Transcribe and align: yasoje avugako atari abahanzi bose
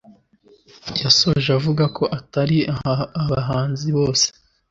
yasoje 1.01 1.49
avugako 1.59 2.03
atari 2.17 2.57
abahanzi 3.25 3.87
bose 3.97 4.27